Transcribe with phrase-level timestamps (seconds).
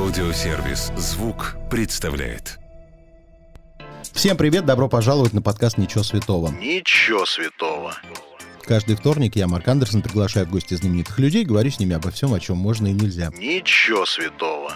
[0.00, 2.58] Аудиосервис «Звук» представляет.
[4.14, 6.48] Всем привет, добро пожаловать на подкаст «Ничего святого».
[6.52, 7.94] Ничего святого.
[8.62, 12.32] Каждый вторник я, Марк Андерсон, приглашаю в гости знаменитых людей, говорю с ними обо всем,
[12.32, 13.30] о чем можно и нельзя.
[13.36, 14.72] Ничего святого.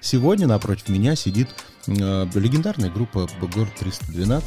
[0.00, 1.50] Сегодня напротив меня сидит
[1.86, 4.42] э, легендарная группа «Город 312».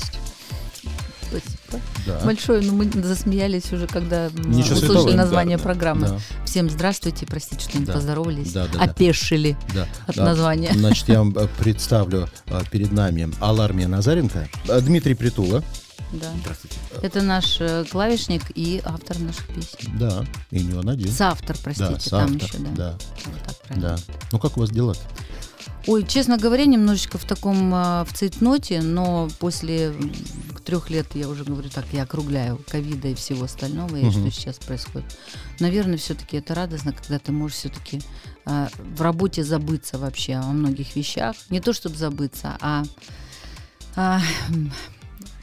[1.30, 1.84] Спасибо.
[2.06, 2.20] Да.
[2.26, 5.14] Большое, но мы засмеялись уже, когда Ничего услышали святого.
[5.14, 6.08] название Да, программы.
[6.08, 6.20] да.
[6.46, 7.94] Всем здравствуйте, простите, что не Да.
[7.94, 9.88] поздоровались, Да, да, опешили Да.
[10.08, 10.26] от Да.
[10.26, 10.72] названия.
[10.74, 15.64] Значит, я вам э, представлю э, перед нами Алармия Назаренко, э, Дмитрий Притула,
[16.12, 16.28] Да.
[17.02, 17.60] Это наш
[17.92, 19.98] клавишник и автор наших песен.
[19.98, 21.12] да, и не он один.
[21.12, 22.70] Соавтор, простите, да, там соавтор, еще, да.
[22.76, 22.92] да,
[23.26, 23.90] Вот так правильно.
[23.98, 24.14] да.
[24.32, 24.96] Ну как у вас дела?
[25.88, 29.94] Ой, честно говоря, немножечко в таком а, в цейтноте, но после
[30.66, 34.12] трех лет, я уже говорю так, я округляю ковида и всего остального, и Мгм.
[34.12, 35.06] что сейчас происходит.
[35.60, 38.02] Наверное, все-таки это радостно, когда ты можешь все-таки
[38.46, 41.36] в работе забыться вообще о многих вещах.
[41.52, 42.84] Не то, чтобы забыться, а,
[43.96, 44.20] а,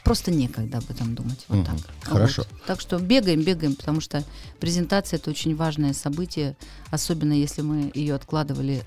[0.03, 1.45] просто некогда об этом думать.
[1.47, 1.65] Вот Мгм.
[1.65, 1.77] так.
[2.01, 2.43] Хорошо.
[2.49, 2.63] Вот.
[2.65, 4.25] Так что бегаем, бегаем, потому что
[4.59, 6.57] презентация это очень важное событие,
[6.91, 8.83] особенно если мы ее откладывали.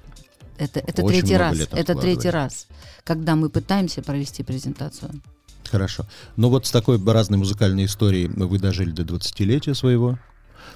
[0.59, 1.59] Это, это Очень третий раз.
[1.73, 2.67] Это третий раз,
[3.05, 5.11] когда мы пытаемся провести презентацию.
[5.71, 6.07] Хорошо.
[6.37, 10.19] Ну вот с такой разной музыкальной историей вы дожили до 20-летия своего.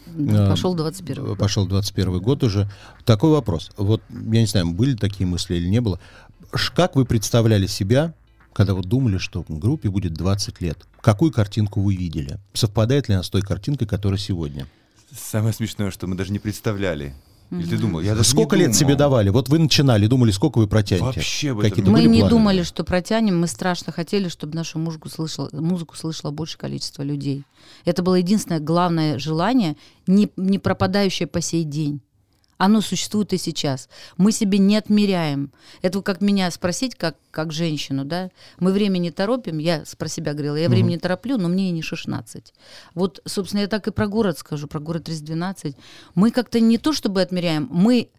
[0.06, 2.70] А, Пошел 21 Пошел 21 год уже.
[3.04, 3.70] Такой вопрос.
[3.76, 6.00] Вот, я не знаю, были такие мысли или не было.
[6.74, 8.14] Как вы представляли себя,
[8.52, 10.86] когда вот думали, что группе будет 20 лет?
[11.00, 12.38] Какую картинку вы видели?
[12.52, 14.66] Совпадает ли она с той картинкой, которая сегодня?
[15.16, 17.14] Самое смешное, что мы даже не представляли.
[17.50, 18.00] Или ты думал?
[18.00, 18.78] Я сколько лет думал.
[18.78, 19.28] себе давали?
[19.30, 21.04] Вот вы начинали, думали, сколько вы протянете?
[21.04, 22.30] Вообще об этом Какие-то Мы были не планы?
[22.30, 27.44] думали, что протянем, мы страшно хотели, чтобы нашу музыку слышало, музыку слышало больше количество людей.
[27.84, 29.76] Это было единственное главное желание,
[30.06, 32.00] не, не пропадающее по сей день.
[32.60, 33.88] Оно существует и сейчас.
[34.18, 35.50] Мы себе не отмеряем.
[35.80, 38.30] Это как меня спросить, как, как женщину, да?
[38.58, 41.72] Мы время не торопим, я про себя говорила, я время не тороплю, но мне и
[41.72, 42.52] не 16.
[42.94, 45.74] Вот, собственно, я так и про город скажу, про город 312.
[46.14, 48.10] Мы как-то не то чтобы отмеряем, мы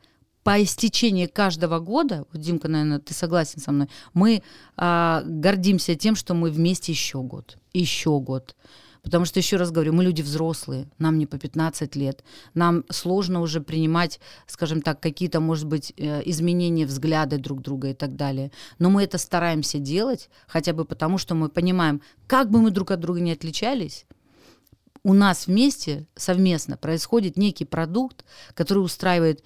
[0.41, 4.41] по истечении каждого года, вот, Димка, наверное, ты согласен со мной, мы
[4.75, 8.55] а, гордимся тем, что мы вместе еще год, еще год.
[9.03, 12.23] Потому что, еще раз говорю, мы люди взрослые, нам не по 15 лет,
[12.53, 17.93] нам сложно уже принимать, скажем так, какие-то, может быть, э, изменения взгляда друг друга и
[17.93, 18.51] так далее.
[18.77, 22.91] Но мы это стараемся делать, хотя бы потому, что мы понимаем, как бы мы друг
[22.91, 24.05] от друга не отличались,
[25.03, 28.23] у нас вместе, совместно, происходит некий продукт,
[28.53, 29.43] который устраивает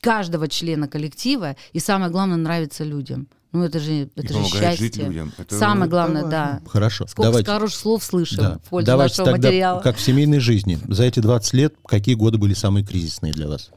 [0.00, 3.28] каждого члена коллектива и, самое главное, нравится людям.
[3.52, 5.04] Ну, это же, это же счастье.
[5.04, 5.32] людям.
[5.38, 6.60] Это- Самое это главное, да.
[6.68, 7.06] Хорошо.
[7.06, 7.50] Сколько давайте.
[7.50, 8.58] хороших слов слышим Да.
[8.64, 9.80] в пользу Давайте нашего тогда, материала.
[9.80, 13.70] как в семейной жизни, за эти 20 лет какие годы были самые кризисные для вас?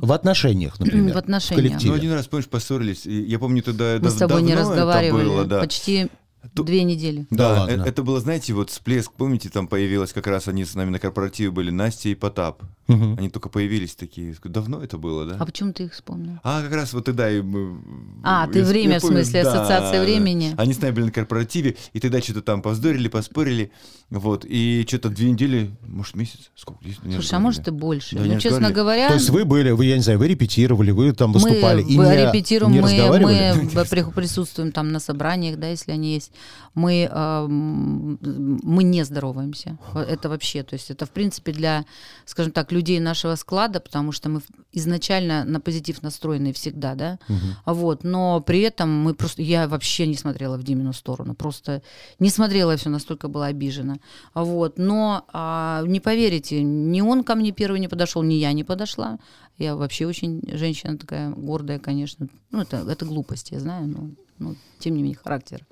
[0.00, 1.14] В отношениях, например.
[1.14, 1.66] В отношениях.
[1.68, 1.90] коллективе.
[1.90, 3.06] Ну, один раз, помнишь, поссорились.
[3.06, 5.60] и Я помню, тогда Мы с тобой не давно это разговаривали было, да.
[5.60, 6.06] почти
[6.54, 7.26] Ту- две недели.
[7.30, 7.82] Да Да, ладно.
[7.82, 10.98] э- это было, знаете, вот всплеск, помните, там появилась как раз они с нами на
[11.00, 12.62] корпоративе были, Настя и Потап.
[12.88, 13.16] Мгм.
[13.18, 14.34] Они только появились такие.
[14.44, 15.36] Давно это было, да?
[15.40, 16.38] А почему ты их вспомнил?
[16.44, 17.80] А как раз вот тогда и мы...
[18.22, 20.54] А, ты я время, в помню, смысле, да, ассоциация времени?
[20.56, 23.72] Они с нами были на корпоративе, и тогда что-то там повздорили, поспорили,
[24.10, 26.84] вот, и что-то две недели, может, месяц, сколько?
[26.84, 28.16] не Слушай, а может и больше.
[28.16, 31.12] Да, ну, честно говоря, То есть вы были, вы, я не знаю, вы репетировали, вы
[31.12, 33.68] там выступали мы и в- не, репетируем, не мы, разговаривали?
[33.74, 36.30] мы при- присутствуем там на собраниях, да, если они есть.
[36.74, 38.18] Мы, эм,
[38.62, 39.78] мы не здороваемся.
[39.94, 41.84] Это вообще, то есть это в принципе для,
[42.26, 44.40] скажем так, людей нашего склада, потому что мы
[44.72, 47.18] изначально на позитив настроены всегда, да.
[47.64, 51.82] А Вот, но при этом мы просто, я вообще не смотрела в Димину сторону, просто
[52.20, 53.96] не смотрела, я все настолько была обижена.
[54.34, 58.64] Вот, но а, не поверите, ни он ко мне первый не подошел, ни я не
[58.64, 59.18] подошла.
[59.58, 62.28] Я вообще очень женщина такая гордая, конечно.
[62.50, 65.66] Ну, это, это глупость, я знаю, но, но тем не менее характер.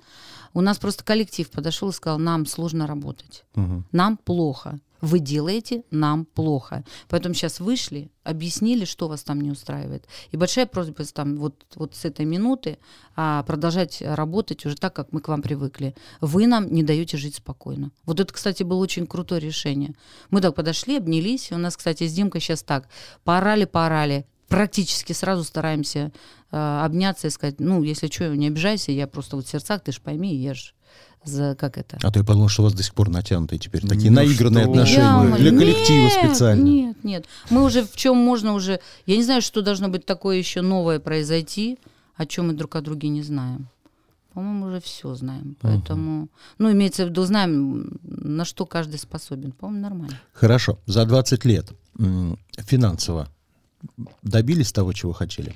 [0.54, 3.84] У нас просто коллектив подошел и сказал, нам сложно работать, Мгм.
[3.92, 4.78] нам плохо.
[5.04, 6.82] Вы делаете, нам плохо.
[7.08, 10.06] Поэтому сейчас вышли, объяснили, что вас там не устраивает.
[10.30, 12.78] И большая просьба там, вот, вот с этой минуты
[13.14, 15.94] а, продолжать работать уже так, как мы к вам привыкли.
[16.22, 17.90] Вы нам не даете жить спокойно.
[18.06, 19.94] Вот это, кстати, было очень крутое решение.
[20.30, 21.52] Мы так подошли, обнялись.
[21.52, 22.88] У нас, кстати, с Димкой сейчас так.
[23.24, 24.26] Поорали, поорали.
[24.48, 26.12] Практически сразу стараемся
[26.50, 29.92] э, обняться и сказать, ну, если что, не обижайся, я просто вот в сердцах, ты
[29.92, 30.74] ж пойми, я ж
[31.24, 31.98] за как это.
[32.02, 34.64] А то я подумал, что у вас до сих пор натянутые теперь такие Ну наигранные
[34.64, 35.02] что отношения.
[35.02, 35.58] Я для умоляю.
[35.58, 36.62] коллектива Нет, специально.
[36.64, 37.26] Нет, нет.
[37.50, 38.80] Мы уже в чем можно уже...
[39.06, 41.78] Я не знаю, что должно быть такое еще новое произойти,
[42.16, 43.68] о чем мы друг о друге не знаем.
[44.32, 45.56] По-моему, уже все знаем.
[45.60, 46.28] Поэтому,
[46.58, 49.52] ну, имеется в виду, знаем, на что каждый способен.
[49.52, 50.20] По-моему, нормально.
[50.32, 50.78] Хорошо.
[50.86, 53.28] За 20 лет м, финансово
[54.22, 55.54] добились того, чего хотели?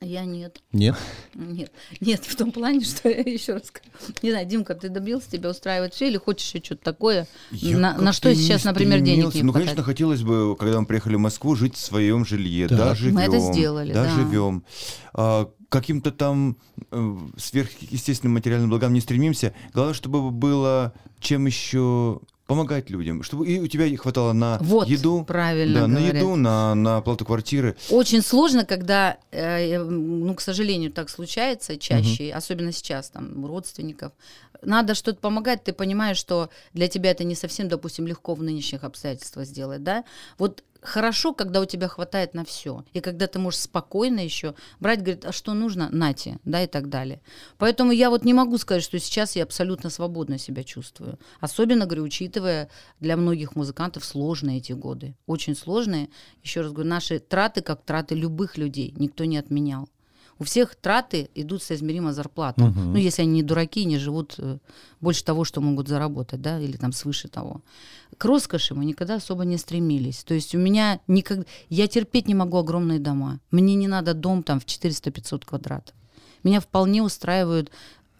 [0.00, 0.60] Я нет.
[0.72, 0.96] Нет?
[1.34, 3.88] Нет, нет, в том плане, что я еще раз скажу.
[4.22, 7.26] Не знаю, Димка, ты добился, тебя устраивает все или хочешь еще что-то такое?
[7.50, 9.70] Я на, на что не сейчас, например, денег не Ну, хватает?
[9.70, 12.68] конечно, хотелось бы, когда мы приехали в Москву, жить в своем жилье.
[12.68, 12.78] Так.
[12.78, 13.14] Да, живем.
[13.14, 14.04] Мы это сделали, да.
[14.04, 14.14] да.
[14.14, 14.64] живем.
[15.12, 16.56] А, каким-то там
[16.90, 19.54] э, сверхъестественным материальным благам не стремимся.
[19.72, 25.24] Главное, чтобы было чем еще помогать людям, чтобы и у тебя хватало на Вот, еду,
[25.24, 27.76] правильно да, на еду, на, на оплату квартиры.
[27.90, 34.12] Очень сложно, когда, э, ну, к сожалению, так случается чаще, особенно сейчас, там, у родственников.
[34.62, 38.84] Надо что-то помогать, ты понимаешь, что для тебя это не совсем, допустим, легко в нынешних
[38.84, 40.04] обстоятельствах сделать, да?
[40.38, 45.00] Вот хорошо, когда у тебя хватает на все, и когда ты можешь спокойно еще брать,
[45.00, 47.20] говорит, а что нужно, нате, да, и так далее.
[47.58, 51.18] Поэтому я вот не могу сказать, что сейчас я абсолютно свободно себя чувствую.
[51.40, 52.68] Особенно, говорю, учитывая
[53.00, 56.10] для многих музыкантов сложные эти годы, очень сложные.
[56.42, 59.88] Еще раз говорю, наши траты, как траты любых людей, никто не отменял.
[60.38, 62.74] У всех траты идут соизмеримо зарплатам.
[62.92, 64.58] Ну, если они не дураки не живут э,
[65.00, 67.60] больше того, что могут заработать, да, или там свыше того.
[68.18, 70.24] К роскоши мы никогда особо не стремились.
[70.24, 71.44] То есть у меня никогда...
[71.68, 73.40] Я терпеть не могу огромные дома.
[73.50, 75.94] Мне не надо дом там в 400-500 квадратов.
[76.42, 77.70] Меня вполне устраивают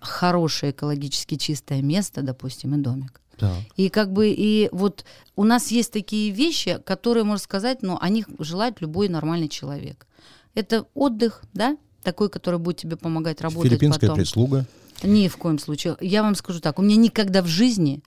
[0.00, 3.20] хорошее экологически чистое место, допустим, и домик.
[3.36, 3.58] Так.
[3.76, 5.04] И как бы и вот
[5.36, 10.06] у нас есть такие вещи, которые, можно сказать, ну, о них желает любой нормальный человек.
[10.54, 14.16] Это отдых, да, такой, который будет тебе помогать работать Филиппинская потом.
[14.22, 14.66] прислуга.
[15.02, 15.96] Ни в коем случае.
[16.00, 18.02] Я вам скажу так, у меня никогда в жизни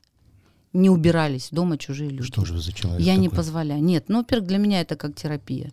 [0.74, 2.24] не убирались дома чужие люди.
[2.24, 3.38] Что же вы за человек Я не такой?
[3.38, 3.84] позволяю.
[3.84, 5.72] Нет, ну, во-первых, для меня это как терапия.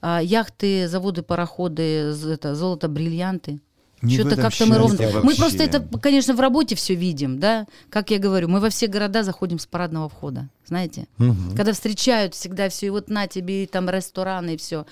[0.00, 3.60] А, яхты, заводы, пароходы, это, золото, бриллианты.
[4.02, 4.98] Не Что-то как-то мы ровно.
[4.98, 5.38] счастье Мы вообще.
[5.40, 7.66] просто это, конечно, в работе все видим, да.
[7.88, 11.06] Как я говорю, мы во все города заходим с парадного входа, знаете.
[11.18, 11.54] Мгм.
[11.56, 14.86] Когда встречают всегда все, и вот на тебе, и там рестораны, и все.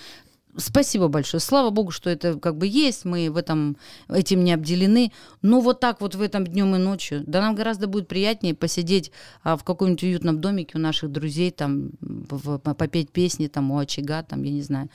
[0.56, 1.40] Спасибо большое.
[1.40, 3.76] Слава богу, что это как бы есть, мы в этом
[4.08, 5.12] этим не обделены.
[5.42, 9.12] Но вот так вот в этом днем и ночью, да нам гораздо будет приятнее посидеть
[9.42, 14.22] а, в каком-нибудь уютном домике у наших друзей, там, в- попеть песни там у очага,
[14.22, 14.88] там, я не знаю.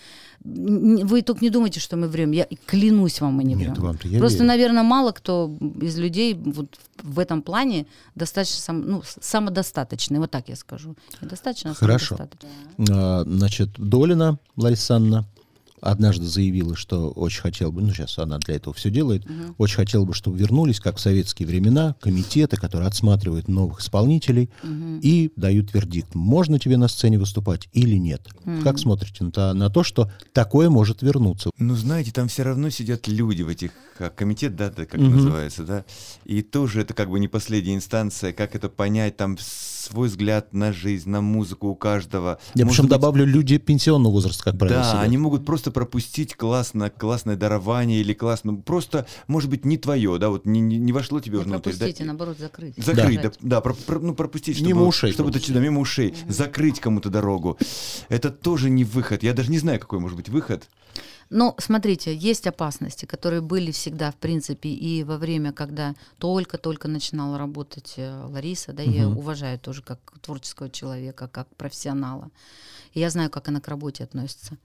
[0.43, 2.31] Вы только не думайте, что мы врем.
[2.31, 3.83] Я клянусь вам, мы не Нет, врем.
[3.85, 4.47] вам-то я Просто, верю.
[4.49, 10.49] наверное, мало кто из людей вот в этом плане достаточно сам, ну, самодостаточный, вот так
[10.49, 10.95] я скажу.
[11.21, 12.17] Достаточно Хорошо.
[12.17, 12.49] самодостаточный.
[12.91, 15.25] А, Значит, Долина Лариса Анна
[15.85, 19.25] однажды заявила, что очень хотела бы, ну сейчас она для этого все делает,
[19.57, 24.49] очень хотела бы, чтобы вернулись, как в советские времена, комитеты, которые отсматривают новых исполнителей
[25.01, 28.27] и дают вердикт, можно тебе на сцене выступать или нет.
[28.63, 31.49] Как смотрите на, то- на то, что такое может вернуться?
[31.57, 35.15] Ну, знаете, там все равно сидят люди в этих а, комитет, да, это как Мгм.
[35.15, 35.85] называется, да.
[36.25, 40.73] И тоже это как бы не последняя инстанция, как это понять, там свой взгляд на
[40.73, 42.39] жизнь, на музыку у каждого.
[42.55, 45.03] Я Может причем быть, добавлю люди пенсионного возраста, как правило, Да, сидят.
[45.03, 50.29] они могут просто пропустить классно, классное дарование или классно, просто, может быть, не твое, да,
[50.29, 51.71] вот не, не, не вошло тебе Не внутрь.
[51.71, 51.77] да.
[51.77, 52.75] пропустите, наоборот, закрыть.
[52.77, 56.15] Закрыть, да, да, про- про- ну, пропустить, чтобы, Мимо ушей чтобы это да, мимо ушей,
[56.29, 57.57] закрыть кому-то дорогу.
[58.07, 59.21] Это тоже не выход.
[59.21, 60.69] Я даже не знаю, какой может быть выход.
[61.29, 67.37] Но смотрите, есть опасности, которые были всегда, в принципе, и во время, когда только-только начинала
[67.37, 69.17] работать э, Лариса, да, я Мгм.
[69.17, 72.29] уважаю тоже как творческого человека, как профессионала.
[72.93, 74.57] И я знаю, как она к работе относится.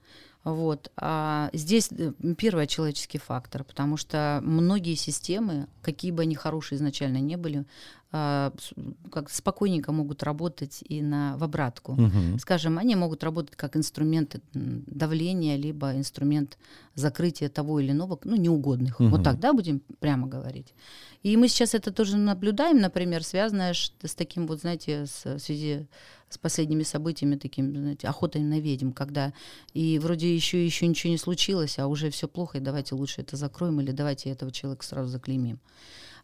[0.43, 0.91] Вот.
[0.97, 7.17] А здесь э, первое человеческий фактор, потому что многие системы, какие бы они хорошие изначально
[7.17, 7.65] не были,
[8.11, 11.93] как спокойненько могут работать и на в обратку.
[11.93, 12.39] Мгм.
[12.39, 16.57] Скажем, они могут работать как инструмент давления, либо инструмент
[16.93, 18.99] закрытия того или иного, ну, неугодных.
[18.99, 19.11] Мгм.
[19.11, 20.73] Вот так, да, будем прямо говорить.
[21.23, 25.87] И мы сейчас это тоже наблюдаем, например, связанное с таким вот, знаете, с, в связи
[26.29, 29.31] с последними событиями, таким, знаете, охотой на ведьм, когда
[29.73, 33.37] и вроде еще еще ничего не случилось, а уже все плохо, и давайте лучше это
[33.37, 35.59] закроем, или давайте этого человека сразу заклеймим.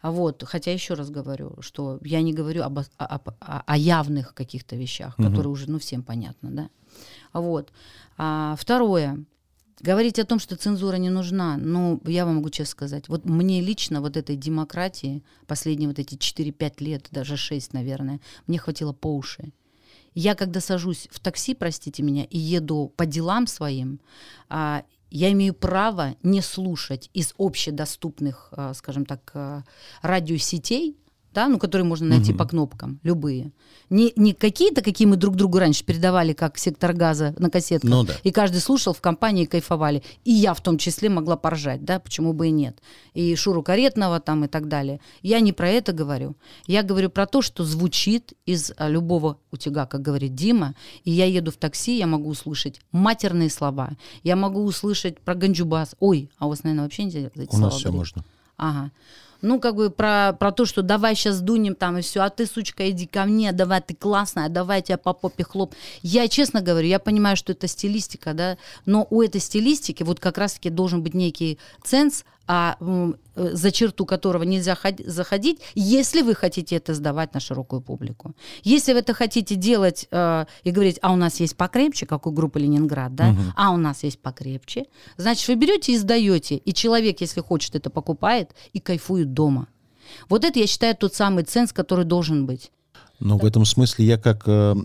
[0.01, 3.77] А вот, хотя еще раз говорю, что я не говорю об, о- об- о- о
[3.77, 5.29] явных каких-то вещах, Мгм.
[5.29, 6.69] которые уже, ну, всем понятно, да.
[7.31, 7.71] А Вот.
[8.17, 9.23] А, второе.
[9.79, 13.61] Говорить о том, что цензура не нужна, ну, я вам могу честно сказать, вот мне
[13.61, 19.15] лично вот этой демократии последние вот эти 4-5 лет, даже 6, наверное, мне хватило по
[19.15, 19.51] уши.
[20.15, 23.99] Я когда сажусь в такси, простите меня, и еду по делам своим,
[24.49, 29.63] а, я имею право не слушать из общедоступных, а, скажем так, а,
[30.01, 30.97] радиосетей,
[31.37, 33.51] да, ну, которые можно найти по кнопкам, любые.
[33.91, 37.91] Не, не какие-то, какие мы друг другу раньше передавали, как сектор газа на кассетках.
[37.91, 38.13] Ну да.
[38.23, 40.01] И каждый слушал в компании кайфовали.
[40.25, 42.81] И я в том числе могла поржать, да, почему бы и нет.
[43.13, 44.99] И Шуру Каретного там и так далее.
[45.21, 46.35] Я не про это говорю.
[46.65, 50.73] Я говорю про то, что звучит из а, любого утюга, как говорит Дима.
[51.03, 53.91] И я еду в такси, я могу услышать матерные слова.
[54.23, 55.95] Я могу услышать про Ганджубас.
[55.99, 58.15] Ой, а у вас, наверное, вообще нельзя эти У нас все говорить?
[58.15, 58.23] можно.
[58.57, 58.91] Ага.
[59.41, 62.45] Ну, как бы про, про то, что давай сейчас дунем там и все, а ты,
[62.45, 65.73] сучка, иди ко мне, давай, ты классная, давай тебя по попе хлоп.
[66.01, 70.37] Я честно говорю, я понимаю, что это стилистика, да, но у этой стилистики вот как
[70.37, 76.33] раз-таки должен быть некий ценз, а э, за черту которого нельзя ход- заходить, если вы
[76.33, 78.33] хотите это сдавать на широкую публику.
[78.63, 82.31] Если вы это хотите делать э, и говорить, а у нас есть покрепче, как у
[82.31, 84.85] группы Ленинград, да, а у нас есть покрепче,
[85.17, 89.67] значит, вы берете и сдаете, и человек, если хочет, это покупает и кайфует дома.
[90.29, 92.71] Вот это, я считаю, тот самый ценз, который должен быть.
[93.19, 94.75] Но в этом смысле я как э,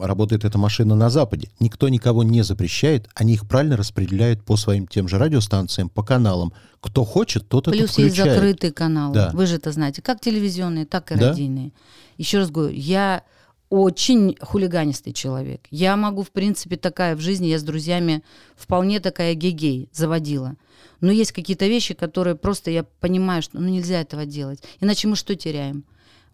[0.00, 1.48] работает эта машина на Западе.
[1.60, 6.52] Никто никого не запрещает, они их правильно распределяют по своим тем же радиостанциям, по каналам.
[6.80, 8.34] Кто хочет, тот Плюс это есть включает.
[8.34, 9.14] закрытые каналы.
[9.14, 9.30] Да.
[9.32, 11.28] Вы же это знаете, как телевизионные, так и Да.
[11.30, 11.72] радийные.
[12.16, 13.22] Еще раз говорю, я
[13.70, 15.66] очень хулиганистый человек.
[15.70, 18.22] Я могу, в принципе, такая в жизни, я с друзьями
[18.56, 20.56] вполне такая гей-гей заводила.
[21.00, 24.62] Но есть какие-то вещи, которые просто я понимаю, что ну, нельзя этого делать.
[24.80, 25.84] Иначе мы что теряем?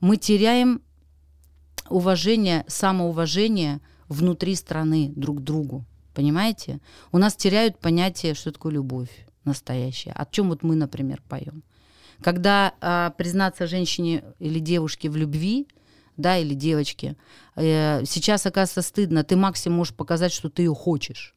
[0.00, 0.80] Мы теряем
[1.88, 5.84] уважение, самоуважение внутри страны друг к другу.
[6.14, 6.80] Понимаете?
[7.10, 9.10] У нас теряют понятие, что такое любовь
[9.44, 10.12] настоящая.
[10.12, 11.62] О чем вот мы, например, поем.
[12.22, 15.66] Когда а, признаться женщине или девушке в любви,
[16.16, 17.16] да, или девочке,
[17.56, 19.24] э, сейчас, оказывается, стыдно.
[19.24, 21.34] Ты максимум можешь показать, что ты ее хочешь.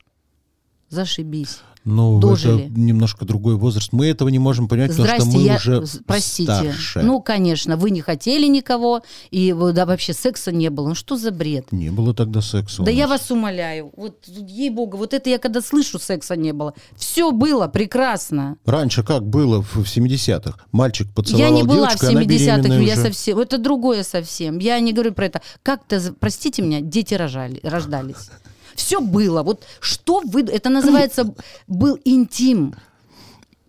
[0.89, 1.61] Зашибись.
[1.87, 2.65] Ну, Дожили.
[2.65, 3.93] это немножко другой возраст.
[3.93, 5.55] Мы этого не можем понять, потому что Здрасте, мы я...
[5.55, 6.51] уже Простите.
[6.51, 7.01] старше.
[7.01, 10.89] Ну, конечно, вы не хотели никого, и да, вообще секса не было.
[10.89, 11.71] Ну, что за бред?
[11.71, 12.83] Не было тогда секса.
[12.83, 13.93] Да я вас умоляю.
[13.95, 16.73] Вот, ей-богу, вот это я когда слышу, секса не было.
[16.97, 18.57] Все было прекрасно.
[18.65, 20.59] Раньше как было в, в 70-х?
[20.73, 23.03] Мальчик поцеловал я не была девочку, в она 70-х, беременная я уже.
[23.03, 23.39] совсем...
[23.39, 24.59] Это другое совсем.
[24.59, 25.41] Я не говорю про это.
[25.63, 28.29] Как-то, простите меня, дети рожали, рождались.
[28.77, 29.41] Все было.
[29.41, 30.41] Вот что вы...
[30.41, 31.33] Это называется
[31.65, 32.75] был интим.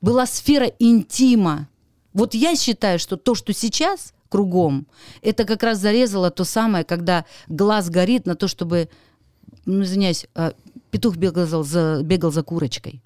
[0.03, 1.67] Была сфера интима.
[2.13, 4.87] Вот я считаю, что то, что сейчас кругом,
[5.23, 8.91] это как раз зарезало то самое, когда глаз горит на то, чтобы,
[9.65, 10.53] ну, извиняюсь, э,
[10.91, 13.03] петух бегал за, бегал за курочкой.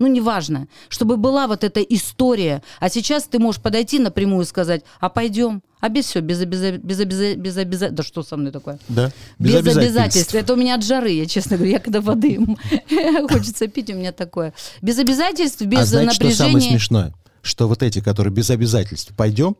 [0.00, 0.66] Ну, неважно.
[0.88, 2.62] Чтобы была вот эта история.
[2.80, 5.62] А сейчас ты можешь подойти напрямую и сказать, а пойдем.
[5.80, 8.78] А без все, без, обяза- без, обяза- без Да что со мной такое?
[8.88, 10.34] Да, Без, обязательств.
[10.34, 11.72] Это у меня от жары, я честно говорю.
[11.72, 12.40] Я когда воды
[13.30, 14.54] хочется пить, у меня такое.
[14.80, 16.52] Без обязательств, без а знаете, что напряжения.
[16.52, 17.14] самое смешное?
[17.42, 19.56] Что вот эти, которые без обязательств пойдем,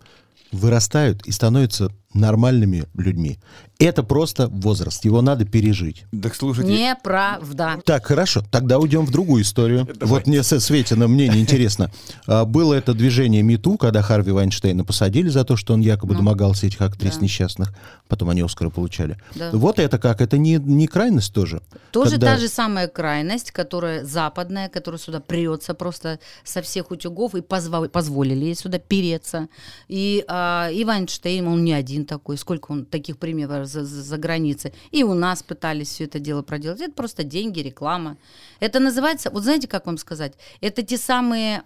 [0.52, 3.38] вырастают и становятся нормальными людьми.
[3.78, 6.04] Это просто возраст, его надо пережить.
[6.22, 7.78] Так слушайте, Неправда.
[7.84, 9.88] Так, хорошо, тогда уйдем в другую историю.
[10.00, 11.90] Вот мне со Светина мнение интересно.
[12.26, 16.66] А, Было это движение МИТУ, когда Харви Вайнштейна посадили за то, что он якобы домогался
[16.66, 17.22] этих актрис Да.
[17.22, 17.72] несчастных.
[18.08, 19.16] Потом они Оскары получали.
[19.34, 19.50] Да.
[19.52, 20.20] Вот это как?
[20.20, 21.62] Это не, не крайность тоже?
[21.90, 27.34] Тоже Когда- та же самая крайность, которая западная, которая сюда прется просто со всех утюгов
[27.34, 29.48] и позва- позволили ей сюда переться.
[29.88, 34.16] И, а, и Вайнштейн, он не один такой, сколько он таких примеров за, за- за
[34.18, 34.72] границей.
[34.90, 36.80] И у нас пытались все это дело проделать.
[36.80, 38.16] Это просто деньги, реклама.
[38.60, 41.62] Это называется, вот знаете, как вам сказать, это те самые...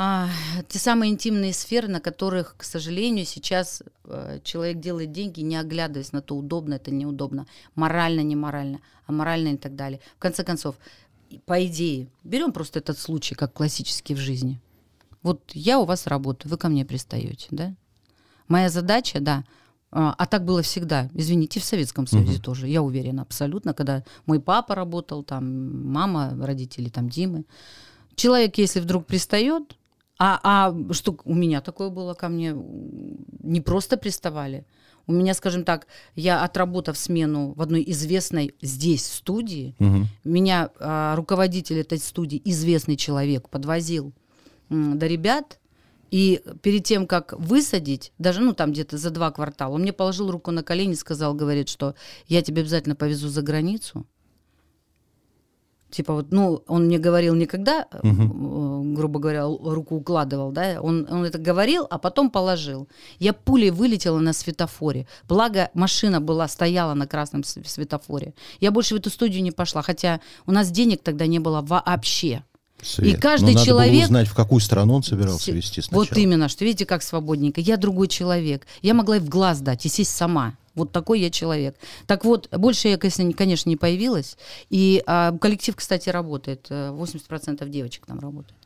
[0.00, 0.28] а,
[0.68, 6.12] те самые интимные сферы, на которых, к сожалению, сейчас э, человек делает деньги, не оглядываясь
[6.12, 9.98] на то, удобно это, неудобно, морально, не морально, а морально и так далее.
[10.16, 10.76] В конце концов,
[11.46, 14.60] по идее, берем просто этот случай, как классический в жизни.
[15.24, 17.74] Вот я у вас работаю, вы ко мне пристаете, да?
[18.48, 19.44] Моя задача, да,
[19.90, 24.40] а а так было всегда, извините, в Советском Союзе тоже, я уверена, абсолютно, когда мой
[24.40, 27.44] папа работал, там, мама, родители, там, Димы.
[28.14, 29.76] Человек, если вдруг пристает,
[30.18, 32.54] а, а что у меня такое было ко мне,
[33.42, 34.66] не просто приставали.
[35.06, 35.86] У меня, скажем так,
[36.16, 39.74] я отработав смену в одной известной здесь студии,
[40.24, 44.12] меня а, руководитель этой студии, известный человек, подвозил
[44.68, 45.58] м, до ребят,
[46.10, 50.30] и перед тем, как высадить, даже, ну, там где-то за два квартала, он мне положил
[50.30, 51.94] руку на колени и сказал, говорит, что
[52.26, 54.06] я тебя обязательно повезу за границу.
[55.90, 61.24] Типа вот, ну, он мне говорил никогда, э, грубо говоря, руку укладывал, да, он, он
[61.24, 62.88] это говорил, а потом положил.
[63.18, 65.08] Я пулей вылетела на светофоре.
[65.26, 68.34] Благо, машина была, стояла на красном светофоре.
[68.60, 72.44] Я больше в эту студию не пошла, хотя у нас денег тогда не было вообще.
[72.82, 76.04] Свет, И каждый но надо было человек- узнать, в какую страну он собирался вести сначала.
[76.04, 77.60] Вот именно, что видите, как свободненько.
[77.60, 78.66] Я другой человек.
[78.82, 80.54] Я могла и в глаз дать, и сесть сама.
[80.74, 81.76] Вот такой я человек.
[82.06, 84.36] Так вот, больше я, конечно, не появилась.
[84.70, 86.66] И а, коллектив, кстати, работает.
[86.70, 88.57] Э, 80% девочек там работает.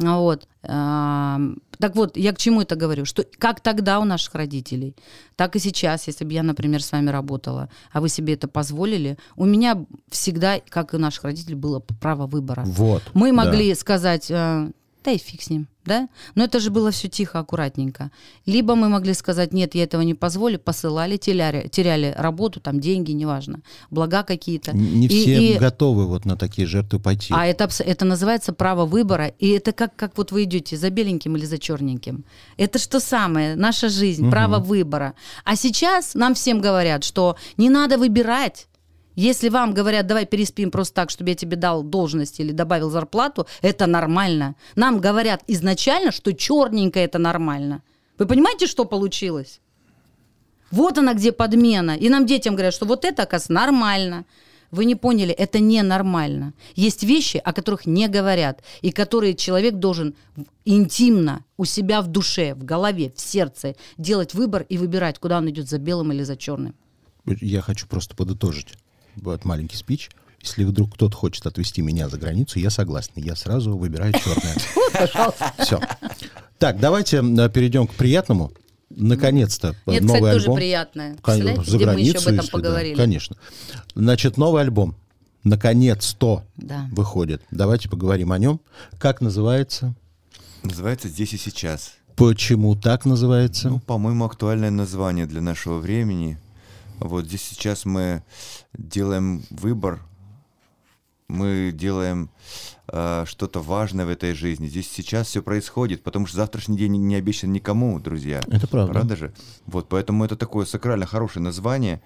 [0.00, 0.48] А Вот.
[0.64, 1.40] А,
[1.78, 3.04] Так вот, я к чему это говорю?
[3.04, 4.94] Что как тогда у наших родителей,
[5.36, 9.18] так и сейчас, если бы я, например, с вами работала, а вы себе это позволили,
[9.36, 12.62] у меня всегда, как и у наших родителей, было право выбора.
[12.64, 13.02] Вот.
[13.14, 13.44] Мы да.
[13.44, 14.70] могли сказать, э,
[15.04, 16.08] да и фиг с ним, да?
[16.34, 18.10] Но это же было все тихо, аккуратненько.
[18.46, 23.12] Либо мы могли сказать, нет, я этого не позволю, посылали, теряли, теряли работу, там деньги,
[23.12, 24.76] неважно, блага какие-то.
[24.76, 27.34] Не И- все и- готовы вот на такие жертвы пойти.
[27.36, 29.26] а это, это называется право выбора.
[29.38, 32.24] И это как, как вот вы идете за беленьким или за черненьким.
[32.56, 35.14] Это что самое, наша жизнь, право выбора.
[35.44, 38.68] А сейчас нам всем говорят, что не надо выбирать.
[39.14, 43.46] Если вам говорят, давай переспим просто так, чтобы я тебе дал должность или добавил зарплату,
[43.60, 44.56] это нормально.
[44.74, 47.82] Нам говорят изначально, что черненькое это нормально.
[48.18, 49.60] Вы понимаете, что получилось?
[50.70, 51.96] Вот она где подмена.
[51.96, 54.24] И нам детям говорят, что вот это, оказывается, нормально.
[54.70, 56.54] Вы не поняли, это ненормально.
[56.74, 60.14] Есть вещи, о которых не говорят, и которые человек должен
[60.64, 65.50] интимно у себя в душе, в голове, в сердце делать выбор и выбирать, куда он
[65.50, 66.74] идет, за белым или за черным.
[67.26, 68.78] Я хочу просто подытожить.
[69.16, 70.10] Вот маленький спич.
[70.40, 73.12] Если вдруг кто-то хочет отвезти меня за границу, я согласен.
[73.16, 74.56] Я сразу выбираю черное.
[74.92, 75.52] Пожалуйста.
[75.58, 75.80] Все.
[76.58, 78.52] Так, давайте э, перейдем к приятному.
[78.90, 80.56] Наконец-то э, Нет, новый кстати, тоже альбом.
[80.56, 81.10] приятное.
[81.22, 82.94] Кон- Представляете, За где мы еще границу, об этом если да, поговорили.
[82.96, 83.36] Конечно.
[83.94, 84.96] Значит, новый альбом.
[85.44, 86.86] Наконец-то Да.
[86.92, 87.42] выходит.
[87.50, 88.60] Давайте поговорим о нем.
[88.98, 89.94] Как называется?
[90.62, 91.94] Называется «Здесь и сейчас».
[92.14, 93.68] Почему так называется?
[93.70, 96.38] Ну, по-моему, актуальное название для нашего времени.
[97.04, 98.22] Вот здесь сейчас мы
[98.72, 100.00] делаем выбор,
[101.28, 102.30] мы делаем
[102.88, 104.66] э, что-то важное в этой жизни.
[104.66, 108.40] Здесь сейчас все происходит, потому что завтрашний день не- обещан никому, друзья.
[108.48, 108.92] Это правда.
[108.92, 109.34] Правда же?
[109.66, 112.02] Вот, поэтому это такое сакрально хорошее название.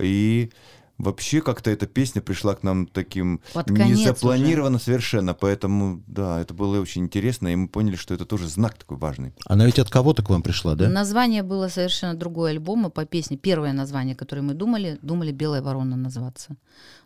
[0.00, 0.50] И
[0.98, 5.34] вообще как-то эта песня пришла к нам таким Под конец не запланировано совершенно.
[5.34, 9.32] Поэтому, да, это было очень интересно, и мы поняли, что это тоже знак такой важный.
[9.46, 10.88] Она ведь от кого-то к вам пришла, да?
[10.88, 13.36] Название было совершенно другое альбома по песне.
[13.36, 16.56] Первое название, которое мы думали, думали «Белая ворона» называться.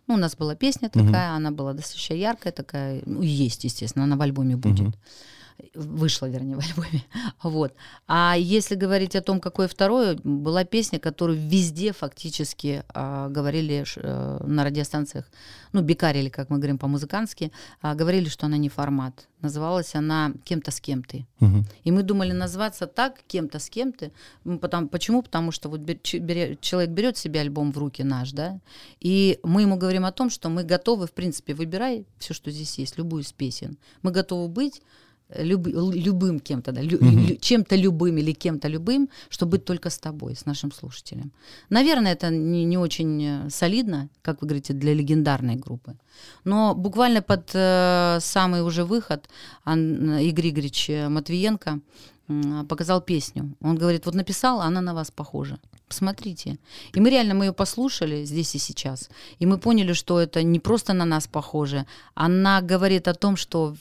[0.06, 3.02] Ну, у нас была песня такая, она была достаточно яркая такая.
[3.06, 4.94] Ну, и есть, естественно, она в альбоме будет.
[5.74, 7.04] Вышла, вернее, в альбоме.
[7.42, 7.74] Вот.
[8.06, 14.44] А если говорить о том, какое второе, была песня, которую везде фактически а, говорили э,
[14.46, 15.24] на радиостанциях,
[15.72, 19.28] ну, бикарили, как мы говорим по-музыкански, а, говорили, что она не формат.
[19.42, 21.26] Называлась она «Кем-то с кем ты».
[21.40, 21.66] Мгм.
[21.84, 24.10] И мы думали назваться так, кем-то с кем-то.
[24.46, 25.22] М, Потому, почему?
[25.22, 28.58] Потому что вот бер- бере- человек берет себе альбом в руки наш, да,
[29.00, 32.78] и мы ему говорим о том, что мы готовы, в принципе, выбирай все, что здесь
[32.78, 33.76] есть, любую из песен.
[34.02, 34.82] Мы готовы быть
[35.34, 39.98] люб- любым кем-то, да, лю- лю- чем-то любым или кем-то любым, чтобы быть только с
[39.98, 41.32] тобой, с нашим слушателем.
[41.70, 45.94] Наверное, это не, не очень э, солидно, как вы говорите, для легендарной группы.
[46.44, 49.28] Но буквально под э, самый уже выход
[49.64, 51.80] Ан- Игорь Игоревич э, Матвиенко
[52.28, 53.54] м, показал песню.
[53.60, 55.58] Он говорит, вот написал, она на вас похожа.
[55.88, 56.58] Посмотрите.
[56.96, 59.08] И мы реально мы ее послушали здесь и сейчас.
[59.40, 61.84] И мы поняли, что это не просто на нас похоже.
[62.14, 63.76] Она говорит о том, что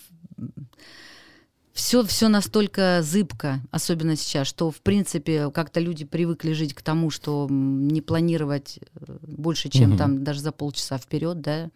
[1.75, 7.09] все, все настолько зыбко, особенно сейчас, что, в принципе, как-то люди привыкли жить к тому,
[7.09, 9.97] что не планировать э, больше, чем Мгм.
[9.97, 11.69] там даже за полчаса вперед, да.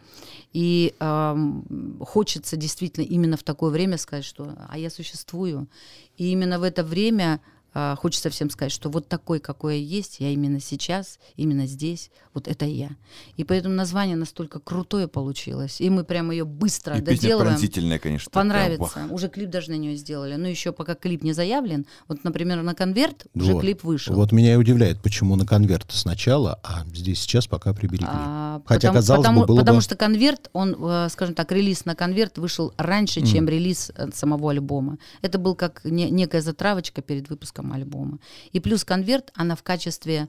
[0.53, 5.67] И ам, хочется действительно именно в такое время сказать, что «а я существую».
[6.15, 7.41] И именно в это время
[7.73, 12.09] а, хочется всем сказать, что вот такой, какой я есть, я именно сейчас, именно здесь,
[12.33, 12.89] вот это я.
[13.37, 15.81] И поэтому название настолько крутое получилось.
[15.81, 17.51] И мы прямо ее быстро И доделываем.
[17.51, 18.29] пронзительная, конечно.
[18.31, 18.81] прям, Понравится.
[18.99, 19.11] вах.
[19.11, 20.35] Уже клип даже на нее сделали.
[20.35, 21.85] Но еще пока клип не заявлен.
[22.07, 23.61] Вот, например, на конверт уже Вот.
[23.61, 24.15] клип вышел.
[24.15, 28.07] Вот меня и удивляет, почему на конверт сначала, а здесь сейчас пока приберегли.
[28.09, 29.81] А, Хотя, потому, казалось потому- бы, было потому бы...
[29.83, 34.51] что конверт, он, э, скажем так, релиз на конверт вышел раньше, чем релиз э, самого
[34.51, 34.97] альбома.
[35.21, 38.19] Это был как не- некая затравочка перед выпуском альбома.
[38.51, 40.27] И плюс конверт, она в качестве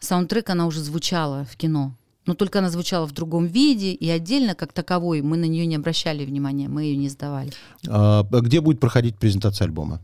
[0.00, 1.94] саундтрека, она уже звучала в кино.
[2.26, 5.76] Но только она звучала в другом виде, и отдельно, как таковой, мы на нее не
[5.76, 7.52] обращали внимания, мы ее не сдавали.
[7.88, 10.00] А, где будет проходить презентация альбома?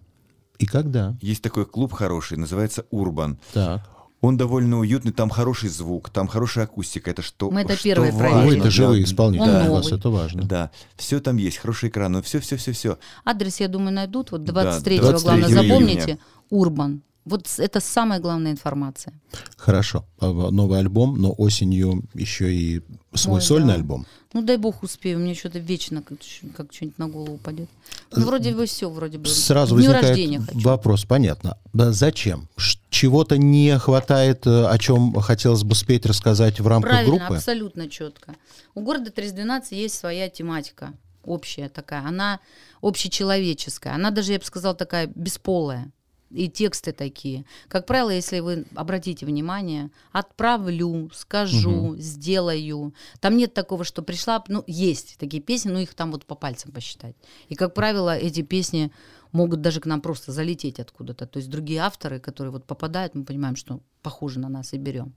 [0.59, 1.17] И когда?
[1.21, 3.39] Есть такой клуб хороший, называется Урбан.
[3.53, 3.83] Так.
[4.21, 7.11] Он довольно уютный, там хороший звук, там хорошая акустика.
[7.11, 7.51] Это что?
[7.51, 8.47] Мы это что первые важно.
[8.47, 9.47] Ой, это живые исполнители.
[9.47, 9.83] Для новый.
[9.83, 10.45] вас это важно.
[10.45, 12.99] Да, все там есть, хороший экран, ну все, все, все, все.
[13.25, 14.31] Адрес, я думаю, найдут.
[14.31, 15.63] Вот Да, 23 23 главное, июня.
[15.63, 16.19] запомните.
[16.53, 17.03] Урбан.
[17.25, 19.15] Вот это самая главная информация.
[19.57, 20.05] Хорошо.
[20.21, 22.83] А, Новый альбом, но осенью еще и
[23.15, 23.75] свой Ой, сольный да.
[23.75, 24.07] альбом.
[24.35, 26.19] Ну, дай бог успею, мне что-то вечно как,
[26.57, 27.69] как что-нибудь на голову упадет.
[28.11, 29.29] Ну, вроде бы все, вроде бы.
[29.29, 31.57] Сразу дню возникает вопрос, понятно.
[31.73, 32.49] Да зачем?
[32.91, 37.37] Чего-то не хватает, э, о чем хотелось бы спеть, рассказать в рамках Правильно, группы?
[37.37, 38.35] абсолютно четко.
[38.75, 40.93] У города 312 есть своя тематика,
[41.25, 42.05] общая такая.
[42.07, 42.41] Она
[42.83, 43.95] общечеловеческая.
[43.95, 45.91] Она даже, я бы сказала, такая бесполая.
[46.33, 47.45] И тексты такие.
[47.69, 52.95] Как правило, если вы обратите внимание, отправлю, скажу, сделаю.
[53.21, 56.73] Там нет такого, что пришла, ну, есть такие песни, но их там вот по пальцам
[56.73, 57.15] посчитать.
[57.49, 58.91] И, как правило, эти песни
[59.33, 61.27] могут даже к нам просто залететь откуда-то.
[61.27, 65.13] То есть другие авторы, которые вот попадают, мы понимаем, что похожи на нас и берем.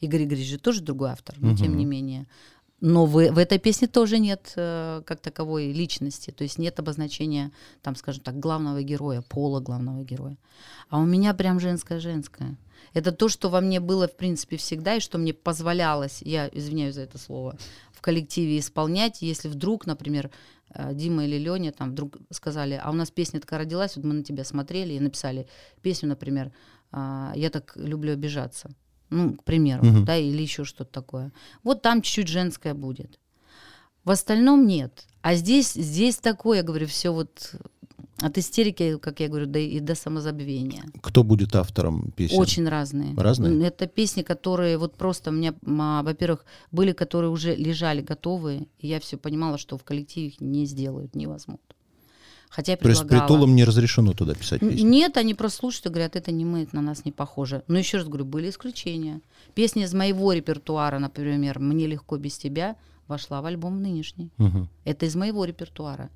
[0.00, 2.26] Игорь Игоревич же тоже другой автор, но тем не менее.
[2.80, 7.52] Но в, в этой песне тоже нет э, как таковой личности, то есть нет обозначения,
[7.82, 10.36] там, скажем так, главного героя, пола главного героя.
[10.90, 12.58] А у меня прям женское-женское.
[12.92, 16.96] Это то, что во мне было, в принципе, всегда, и что мне позволялось, я извиняюсь
[16.96, 17.56] за это слово,
[17.92, 20.30] в коллективе исполнять, если вдруг, например,
[20.74, 24.14] э, Дима или Леня там вдруг сказали, а у нас песня такая родилась, вот мы
[24.14, 25.46] на тебя смотрели и написали
[25.80, 26.52] песню, например,
[26.92, 28.70] а, «Я так люблю обижаться».
[29.10, 30.04] Ну, к примеру, Мгм.
[30.04, 31.32] да, или еще что-то такое.
[31.62, 33.18] Вот там чуть-чуть женское будет.
[34.04, 35.06] В остальном нет.
[35.22, 37.54] А здесь, здесь такое, я говорю, все вот
[38.18, 40.84] от истерики, как я говорю, до, и до самозабвения.
[41.02, 42.38] Кто будет автором песен?
[42.38, 43.14] Очень разные.
[43.16, 43.66] Разные?
[43.66, 48.88] Это песни, которые вот просто у меня, а, во-первых, были, которые уже лежали готовые, и
[48.88, 51.60] я все понимала, что в коллективе их не сделают, не возьмут.
[52.54, 53.26] Хотя я То есть предлагала.
[53.26, 54.82] притулам не разрешено туда писать песни?
[54.82, 57.64] Нет, они просто слушают и говорят, это не мы, это на нас не похоже.
[57.66, 59.20] Но еще раз говорю, были исключения.
[59.54, 62.76] Песня из моего репертуара, например, «Мне легко без тебя»
[63.08, 64.30] вошла в альбом нынешний.
[64.36, 64.68] Мгм.
[64.84, 66.10] Это из моего репертуара.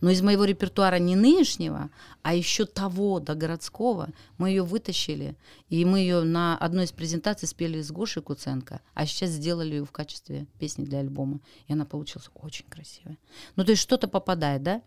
[0.00, 1.90] Но из моего репертуара не нынешнего,
[2.22, 5.36] а еще того, до городского, мы ее вытащили.
[5.68, 9.84] И мы ее на одной из презентаций спели с Гошей Куценко, а сейчас сделали ее
[9.84, 11.38] в качестве песни для альбома.
[11.68, 13.16] И она получилась очень красивая.
[13.54, 14.82] Ну, то есть что-то попадает, да?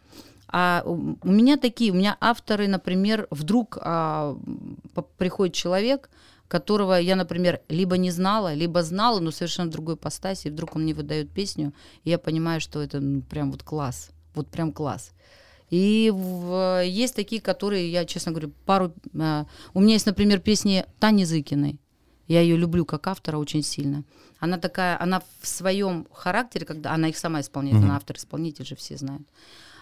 [0.47, 0.95] А у
[1.27, 4.37] меня такие, у меня авторы, например, вдруг а,
[5.17, 6.09] приходит человек,
[6.47, 10.83] которого я, например, либо не знала, либо знала, но совершенно другой постаси, и вдруг он
[10.83, 15.11] мне выдает песню, и я понимаю, что это ну, прям вот класс, вот прям класс.
[15.71, 18.93] И в- есть такие, которые, я, честно говорю, пару...
[19.19, 21.79] а, у меня есть, например, песни Тани Зыкиной.
[22.27, 24.03] Я ее люблю как автора очень сильно.
[24.39, 28.97] Она такая, она в своем характере, когда она их сама исполняет, она автор-исполнитель же все
[28.97, 29.27] знают.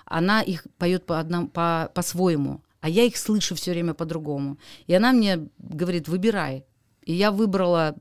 [0.05, 4.57] Она их поет по одному, по, по-своему, а я их слышу все время по-другому.
[4.87, 6.65] И она мне говорит, выбирай.
[7.05, 7.95] И я выбрала,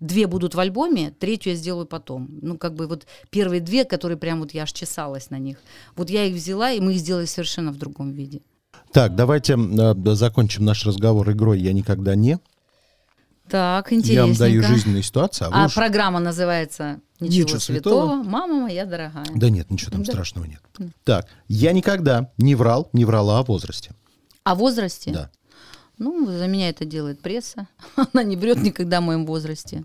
[0.00, 2.28] две будут в альбоме, третью я сделаю потом.
[2.42, 5.58] Ну, как бы вот первые две, которые прям вот я аж чесалась на них.
[5.96, 8.40] Вот я их взяла, и мы их сделали совершенно в другом виде.
[8.92, 12.38] Так, давайте э, закончим наш разговор игрой «Я никогда не».
[13.48, 14.26] Так, Я интересненько.
[14.26, 18.04] вам даю жизненные ситуации, а А уж- программа называется «Ничего, Ничего святого.
[18.06, 18.22] святого.
[18.22, 19.26] Мама моя дорогая».
[19.34, 20.12] Да нет, ничего там Да.
[20.12, 20.60] страшного нет.
[21.04, 23.92] Так, я никогда не врал, не врала о возрасте.
[24.44, 25.10] О возрасте?
[25.12, 25.30] Да.
[25.98, 27.66] Ну, за меня это делает пресса.
[28.12, 29.84] Она не врет никогда о моем возрасте.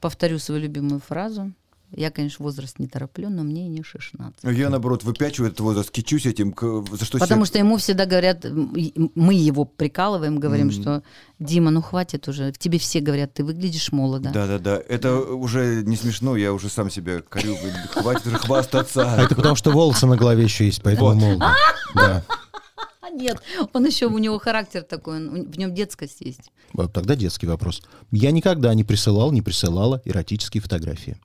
[0.00, 1.52] Повторю свою любимую фразу.
[1.92, 4.44] Я, конечно, возраст не тороплю, но мне не 16.
[4.44, 6.54] Я, наоборот, выпячиваю этот возраст, кичусь этим,
[6.92, 11.02] за что Потому все- что ему всегда говорят, мы его прикалываем, говорим, что
[11.38, 14.30] Дима, ну хватит уже, тебе все говорят, ты выглядишь молодо.
[14.30, 17.56] Да-да-да, это уже не смешно, я уже сам себя корю,
[17.92, 19.14] хватит уже хвастаться.
[19.14, 21.54] А это потому, что волосы на голове еще есть, поэтому молодо.
[21.94, 22.24] Да.
[23.00, 23.40] А нет,
[23.72, 26.52] он еще, у него характер такой, он- в нем детскость есть.
[26.74, 27.80] Вот Тогда детский вопрос.
[28.10, 31.16] Я никогда не присылал, не присылала эротические фотографии.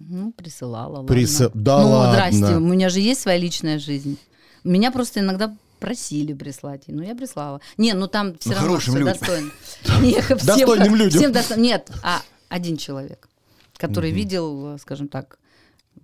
[0.00, 1.08] Ну, присылала, ладно.
[1.14, 2.12] Присыл- Да ну, ладно.
[2.30, 4.16] здрасте, у меня же есть своя личная жизнь.
[4.64, 7.60] Меня просто иногда просили прислать, ну я прислала.
[7.76, 9.06] Не, ну там все Ну, равно всё людям.
[9.18, 9.50] достойно.
[10.44, 11.32] Достойным людям.
[11.32, 13.28] всем Нет, а один человек,
[13.76, 15.38] который видел, скажем так,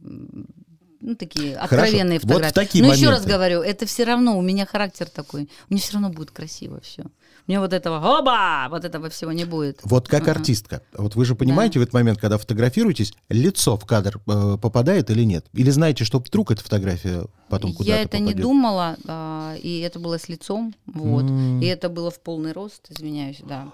[0.01, 2.55] ну, такие откровенные фотографии.
[2.55, 5.49] такие Но еще раз говорю, это все равно, у меня характер такой.
[5.69, 7.05] Мне все равно будет красиво все.
[7.47, 9.79] У меня вот этого оба, вот этого всего не будет.
[9.83, 10.81] Вот как артистка.
[10.97, 15.25] Вот вы же понимаете в этот момент, когда фотографируетесь, лицо в кадр э, попадает или
[15.25, 15.45] нет?
[15.53, 18.43] Или знаете, что вдруг эта фотография потом куда-то Я это не попадет?
[18.43, 21.61] думала, а, и это было с лицом, вот, М.
[21.61, 23.69] и это было в полный рост, извиняюсь, да,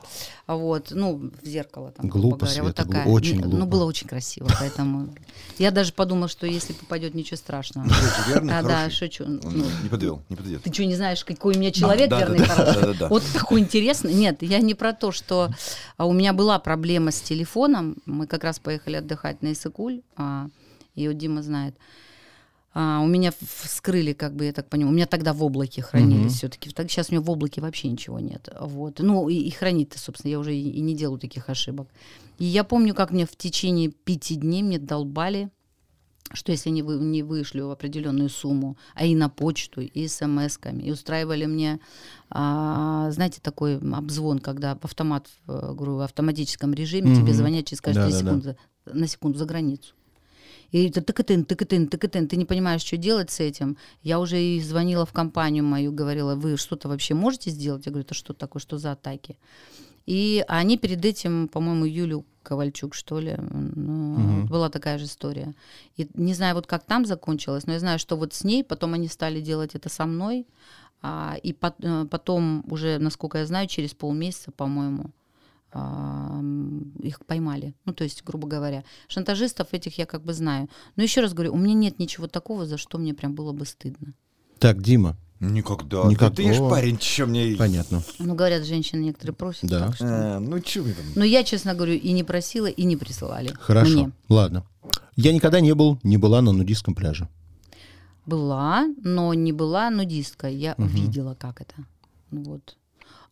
[0.48, 2.08] А вот, ну в зеркало там.
[2.08, 3.06] Глупо, говоря, вот Света, глу- такая.
[3.12, 3.56] очень Не, глупо.
[3.58, 5.14] Ну было очень красиво, поэтому
[5.58, 7.86] я даже подумала, что если попадет, ничего страшного.
[8.26, 8.96] Верный, А, да, хороший.
[8.96, 9.24] шучу.
[9.28, 9.40] Ну,
[9.84, 10.62] Не подвел, не подойдет.
[10.64, 12.80] ты что, не знаешь, какой у меня человек да, верный, да, хороший?
[12.80, 13.08] да, да, да.
[13.08, 14.14] Вот такой интересный.
[14.14, 15.50] Нет, я не про то, что
[15.96, 17.96] а, у меня была проблема с телефоном.
[18.06, 20.48] Мы как раз поехали отдыхать на Исыкуль, а,
[20.94, 21.74] и вот Дима знает.
[22.72, 26.32] А, у меня вскрыли, как бы, я так понимаю, у меня тогда в облаке хранились
[26.32, 26.34] Мгм.
[26.34, 26.70] все-таки.
[26.70, 28.48] Сейчас у меня в облаке вообще ничего нет.
[28.60, 29.00] Вот.
[29.00, 31.88] Ну, и, и хранить-то, собственно, я уже и, и не делаю таких ошибок.
[32.38, 35.50] И я помню, как мне в течение пяти дней мне долбали,
[36.32, 40.90] что если не, вы, не вышлю определенную сумму, а и на почту, и смс-ками, и
[40.90, 41.80] устраивали мне,
[42.30, 47.34] а, знаете, такой обзвон, когда в автомат, в, говорю, в автоматическом режиме тебе Мгм.
[47.34, 48.30] звонят через каждые Да-да-да.
[48.30, 49.94] секунды, на секунду за границу.
[50.70, 53.76] И это тыкатын, тыкатын, тыкатын, ты не понимаешь, что делать с этим.
[54.02, 57.86] Я уже и звонила в компанию мою, говорила, вы что-то вообще можете сделать?
[57.86, 59.36] Я говорю, это что такое, что за атаки?
[60.10, 64.46] И они перед этим, по-моему, Юлю Ковальчук, что ли, ну, Мгм.
[64.48, 65.54] была такая же история.
[65.96, 68.94] И не знаю, вот как там закончилось, но я знаю, что вот с ней, потом
[68.94, 70.48] они стали делать это со мной,
[71.00, 75.12] а, и пот- э, потом уже, насколько я знаю, через полмесяца, по-моему,
[75.72, 76.40] а,
[77.04, 77.74] их поймали.
[77.84, 80.68] Ну, то есть, грубо говоря, шантажистов этих я как бы знаю.
[80.96, 83.64] Но еще раз говорю, у меня нет ничего такого, за что мне прям было бы
[83.64, 84.14] стыдно.
[84.58, 86.04] Так, Дима, Никогда.
[86.04, 87.56] Никак- Ты, ты ж парень, чё мне...
[87.56, 88.02] понятно.
[88.18, 89.64] Ну, говорят, женщины некоторые просят.
[89.70, 89.86] Да.
[89.86, 90.04] так что-
[90.36, 91.04] А, ну чё вы там?
[91.14, 93.48] Но я, честно говорю, и не просила, и не присылали.
[93.58, 94.12] Хорошо, Мне.
[94.28, 94.64] ладно.
[95.16, 97.28] Я никогда не был, не была на нудистском пляже.
[98.26, 100.54] Была, но не была нудисткой.
[100.54, 101.74] Я видела, как это.
[102.30, 102.76] Ну Вот.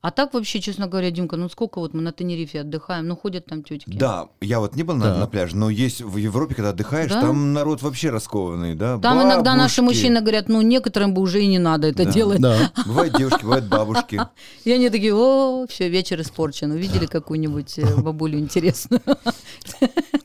[0.00, 3.46] А так вообще, честно говоря, Димка, ну сколько вот мы на Тенерифе отдыхаем, ну ходят
[3.46, 3.96] там тетки.
[3.98, 5.18] Да, я вот не был на, Да.
[5.18, 7.20] на пляже, но есть в Европе, когда отдыхаешь, Да?
[7.20, 8.98] там народ вообще раскованный, да?
[8.98, 9.98] Там иногда наши бабушки.
[9.98, 12.12] мужчины говорят, ну некоторым бы уже и не надо это Да.
[12.12, 12.40] делать.
[12.40, 12.70] Да.
[12.86, 14.20] Бывают девушки, бывают бабушки.
[14.64, 16.70] И они такие, о, все, вечер испорчен.
[16.70, 19.02] Увидели какую-нибудь э, бабулю интересную.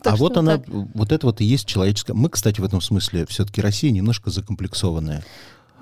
[0.06, 2.14] А вот она, вот это вот и есть человеческое.
[2.14, 5.24] Мы, кстати, в этом смысле все-таки Россия немножко закомплексованная.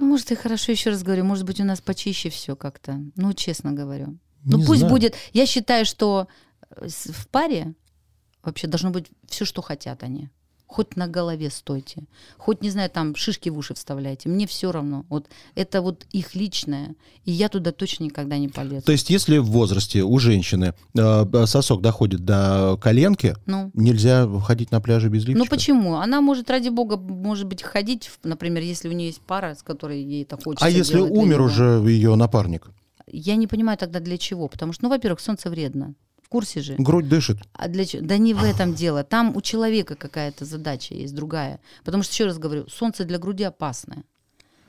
[0.01, 2.99] Ну, может, и хорошо, еще раз говорю, может быть, у нас почище все как-то.
[3.15, 4.17] Ну, честно говорю.
[4.43, 4.91] Ну, Не пусть знаю.
[4.91, 5.15] будет.
[5.31, 6.27] Я считаю, что
[6.71, 7.75] э, в паре
[8.41, 10.29] вообще должно быть все, что хотят они.
[10.71, 12.03] Хоть на голове стойте,
[12.37, 14.29] хоть, не знаю, там шишки в уши вставляйте.
[14.29, 15.05] Мне все равно.
[15.09, 18.85] Вот это вот их личное, и я туда точно никогда не полезу.
[18.85, 24.71] То есть, если в возрасте у женщины э, сосок доходит до коленки, Ну, нельзя ходить
[24.71, 25.39] на пляже без лифчика?
[25.39, 25.95] ну почему?
[25.97, 30.01] Она может, ради бога, может быть, ходить, например, если у нее есть пара, с которой
[30.01, 32.69] ей это хочется А если делать умер уже ее напарник?
[33.07, 34.47] Я не понимаю тогда для чего.
[34.47, 35.95] Потому что, ну, во-первых, солнце вредно.
[36.31, 36.75] Курсе же.
[36.77, 37.39] Грудь дышит.
[37.51, 38.05] А для чего?
[38.05, 39.03] Да не в этом дело.
[39.03, 41.59] Там у человека какая-то задача есть другая.
[41.83, 44.05] Потому что, еще раз говорю, солнце для груди опасное.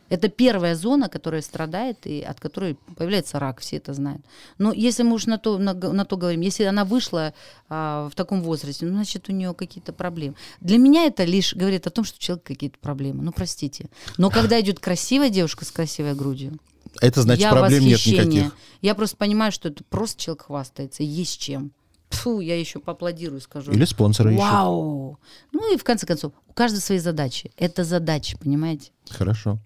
[0.08, 4.22] Это первая зона, которая страдает и от которой появляется рак, все это знают.
[4.58, 7.32] Но если мы уж на то, на, на то говорим, если она вышла
[7.68, 10.34] а, в таком возрасте, ну, значит, у нее какие-то проблемы.
[10.60, 13.22] Для меня это лишь говорит о том, что у человека какие-то проблемы.
[13.22, 13.88] Ну, простите.
[14.18, 16.58] Но когда идет красивая девушка с красивой грудью,
[17.00, 18.24] Это значит, я проблем нет восхищение.
[18.26, 18.56] никаких.
[18.80, 21.72] Я просто понимаю, что это просто человек хвастается, есть чем.
[22.10, 23.72] Фу, я еще поаплодирую, скажу.
[23.72, 24.36] Или спонсоры.
[24.36, 25.18] Вау!
[25.52, 27.50] Ну и в конце концов, у каждого свои задачи.
[27.56, 28.90] Это задачи, понимаете?
[29.08, 29.58] Хорошо.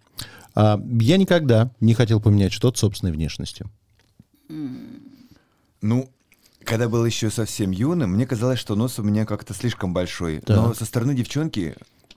[0.54, 3.66] А, я никогда не хотел поменять что-то собственной внешности.
[4.48, 6.10] Ну,
[6.64, 10.40] когда был еще совсем юным, мне казалось, что нос у меня как-то слишком большой.
[10.40, 10.56] Так.
[10.56, 11.76] Но со стороны девчонки,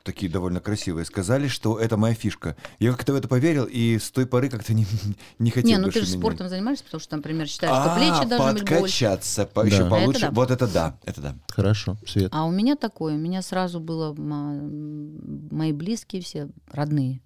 [0.10, 2.56] такие довольно красивые, сказали, что это моя фишка.
[2.80, 4.86] Я как-то в это поверил, и с той поры как-то не,
[5.40, 6.20] не хотел Не, ну ты же менять.
[6.20, 9.06] спортом занимаешься, потому что, например, считаешь, что А, плечи должны быть больше.
[9.06, 9.68] подкачаться по- Да.
[9.68, 10.22] еще Это получше.
[10.22, 10.32] да.
[10.32, 11.36] Вот это да, это да.
[11.50, 12.30] Хорошо, Свет.
[12.34, 17.22] А у меня такое, у меня сразу было, м, мои близкие все, родные,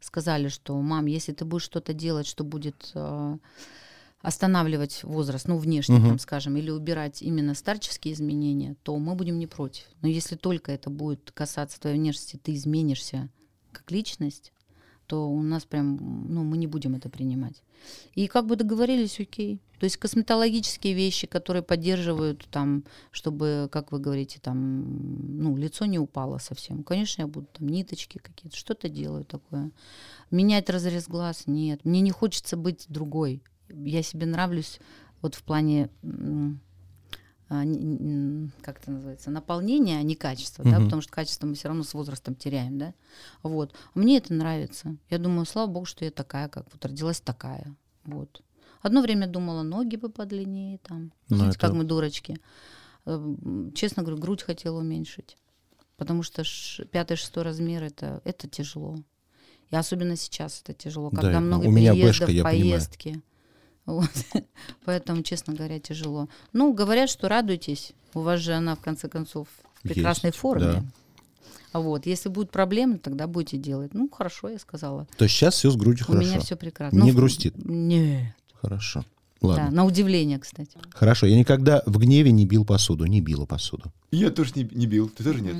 [0.00, 3.36] сказали, что, мам, если ты будешь что-то делать, что будет э,
[4.20, 6.08] останавливать возраст, ну, внешне, Мгм.
[6.08, 9.84] там, скажем, или убирать именно старческие изменения, то мы будем не против.
[10.02, 13.28] Но если только это будет касаться твоей внешности, ты изменишься
[13.72, 14.52] как личность,
[15.06, 15.96] то у нас прям,
[16.28, 17.62] ну, мы не будем это принимать.
[18.14, 19.60] И как бы договорились, окей.
[19.78, 25.98] То есть косметологические вещи, которые поддерживают там, чтобы, как вы говорите, там, ну, лицо не
[25.98, 26.82] упало совсем.
[26.82, 29.70] Конечно, я буду там ниточки какие-то, что-то делаю такое.
[30.30, 31.84] Менять разрез глаз нет.
[31.84, 33.42] Мне не хочется быть другой.
[33.68, 34.80] Я себе нравлюсь
[35.22, 35.90] вот в плане
[37.50, 37.62] а,
[38.60, 40.84] как это называется, наполнения, а не качества, да, Мгм.
[40.84, 42.92] потому что качество мы все равно с возрастом теряем, да.
[43.42, 43.74] Вот.
[43.94, 44.96] Мне это нравится.
[45.08, 47.74] Я думаю, слава богу, что я такая, как вот родилась такая.
[48.04, 48.42] Вот.
[48.82, 51.10] Одно время думала, ноги бы подлиннее там.
[51.30, 52.38] Ну, Знаете, это- как мы дурочки.
[53.06, 53.34] Э,
[53.74, 55.38] Честно говорю, грудь хотела уменьшить.
[55.96, 58.98] Потому что ш- пятый, шестой размер это, это тяжело.
[59.70, 62.80] И особенно сейчас это тяжело, Да, когда ну, много у меня переездов, бэшка, я понимаю.
[63.88, 64.10] Вот.
[64.84, 66.28] Поэтому, честно говоря, тяжело.
[66.52, 67.92] Ну, говорят, что радуйтесь.
[68.12, 69.48] У вас же она, в конце концов,
[69.78, 70.64] в прекрасной Есть, форме.
[70.66, 70.84] да.
[71.72, 73.94] А вот, если будут проблемы, тогда будете делать.
[73.94, 75.06] Ну, хорошо, я сказала.
[75.16, 76.28] То есть сейчас все с грудью У хорошо.
[76.28, 76.98] меня все прекрасно.
[76.98, 77.54] Не Ну, грустит?
[77.64, 78.34] Нет.
[78.60, 79.04] Хорошо.
[79.40, 79.66] Ладно.
[79.66, 80.78] Да, на удивление, кстати.
[80.90, 83.92] Хорошо, я никогда в гневе не бил посуду, не била посуду.
[84.10, 85.08] Я тоже не, не бил.
[85.08, 85.54] Ты тоже нет?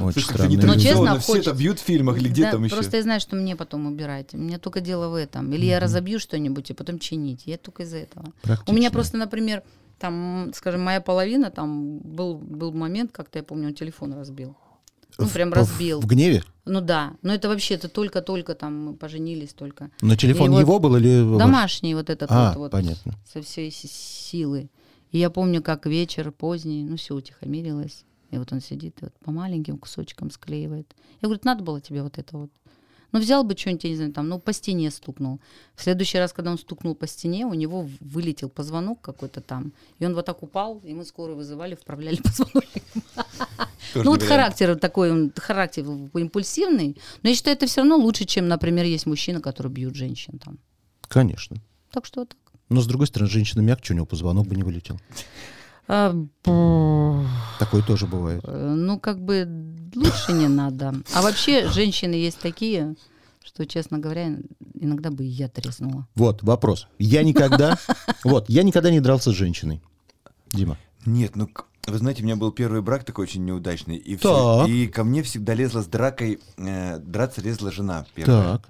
[0.00, 0.66] Очень Слушай, странно.
[0.66, 2.74] Но честно, все хочется- это бьют в фильмах или где Да, там еще?
[2.74, 4.34] Просто я знаю, что мне потом убирать.
[4.34, 5.52] У меня только дело в этом.
[5.52, 7.42] Или я разобью что-нибудь и потом чинить.
[7.46, 8.32] Я только из-за этого.
[8.66, 9.62] У меня просто, например,
[9.98, 14.56] там, скажем, моя половина, там был, был момент, как-то я помню, он телефон разбил.
[15.18, 16.00] Ну, В- прям в- разбил.
[16.00, 16.42] В гневе?
[16.64, 17.14] Ну да.
[17.22, 19.90] Но это вообще, это только-только там мы поженились только.
[20.00, 21.38] На телефон И вот его был или...
[21.38, 23.14] Домашний вот этот А, вот, вот понятно.
[23.30, 24.70] со всей си- силы.
[25.10, 28.04] И я помню, как вечер поздний, ну все утихомирилось.
[28.30, 30.94] И вот он сидит и вот по маленьким кусочкам склеивает.
[31.20, 32.50] Я говорю, надо было тебе вот это вот.
[33.12, 35.38] Ну, взял бы что-нибудь, я не знаю, там, ну, по стене стукнул.
[35.74, 39.72] В следующий раз, когда он стукнул по стене, у него вылетел позвонок какой-то там.
[39.98, 42.82] И он вот так упал, и мы скорую вызывали, вправляли позвоночник.
[43.92, 46.96] Тоже Ну, вот характер такой, характер импульсивный.
[47.22, 50.58] Но я считаю, это все равно лучше, чем, например, есть мужчины, которые бьют женщин там.
[51.08, 51.56] Конечно.
[51.90, 52.38] Так что вот так.
[52.70, 54.98] Но, с другой стороны, женщина мягче, у него позвонок бы не вылетел.
[55.88, 56.14] А,
[57.58, 58.42] Такое тоже бывает.
[58.44, 59.46] Э, Ну, как бы
[59.96, 60.94] лучше не надо.
[61.14, 62.94] А вообще женщины есть такие,
[63.44, 64.36] что, честно говоря,
[64.74, 66.06] иногда бы и я треснула.
[66.14, 66.86] Вот, вопрос.
[66.98, 67.78] Я никогда...
[68.24, 69.80] Вот, я никогда не дрался с женщиной.
[70.52, 70.76] Дима.
[71.06, 71.48] Нет, ну,
[71.86, 73.96] вы знаете, у меня был первый брак такой очень неудачный.
[73.96, 78.58] И, всё- и ко мне всегда лезла с дракой, э, драться лезла жена первая.
[78.58, 78.68] Так.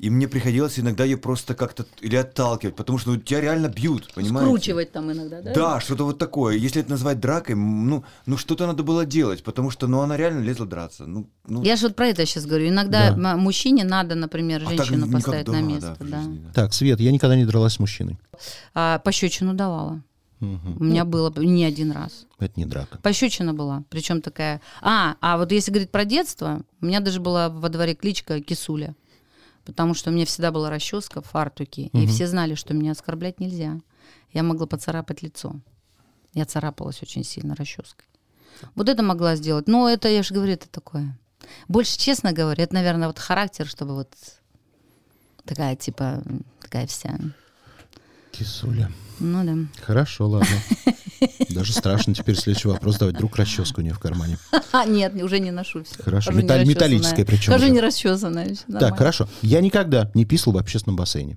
[0.00, 4.10] И мне приходилось иногда ее просто как-то или отталкивать, потому что ну, тебя реально бьют,
[4.14, 4.46] понимаете?
[4.48, 5.52] Скручивать там иногда, да?
[5.52, 6.56] Да, что-то вот такое.
[6.56, 10.40] Если это назвать дракой, ну, ну что-то надо было делать, потому что, ну, она реально
[10.40, 11.04] лезла драться.
[11.04, 12.68] Ну, ну, Я же вот про это сейчас говорю.
[12.68, 13.36] Иногда Да.
[13.36, 15.96] мужчине надо, например, а так женщину никогда, поставить на место.
[16.00, 16.52] в Да, жизни, да.
[16.54, 18.18] Так, Свет, я никогда не дралась с мужчиной.
[18.72, 20.02] А пощечину давала.
[20.40, 20.76] Мгм.
[20.80, 22.26] У меня было не один раз.
[22.38, 22.98] Это не драка.
[23.02, 24.62] Пощечина была, причем такая.
[24.80, 28.94] А, а вот если говорить про детство, у меня даже была во дворе кличка Кисуля.
[29.64, 33.40] Потому что у меня всегда была расческа в фартуке, и все знали, что меня оскорблять
[33.40, 33.80] нельзя.
[34.32, 35.54] Я могла поцарапать лицо.
[36.32, 38.06] Я царапалась очень сильно расческой.
[38.74, 39.68] Вот это могла сделать.
[39.68, 41.18] Но это, я же говорю, это такое.
[41.68, 44.14] Больше, честно говоря, это, наверное, вот характер, чтобы вот
[45.44, 46.22] такая, типа,
[46.60, 47.18] такая вся.
[48.30, 48.90] Кисуля.
[49.18, 49.82] Ну да.
[49.84, 50.48] Хорошо, ладно.
[51.50, 53.16] Даже страшно теперь следующий вопрос давать.
[53.16, 54.38] Вдруг расческу у нее в кармане.
[54.72, 56.00] А, нет, уже не ношу все.
[56.00, 56.30] Хорошо.
[56.30, 57.70] Металл- металлическая причем уже.
[57.70, 58.54] не расчесанная.
[58.78, 59.28] Так, хорошо.
[59.42, 61.36] Я никогда не писал в общественном бассейне.